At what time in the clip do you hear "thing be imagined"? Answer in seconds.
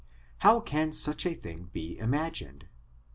1.35-2.67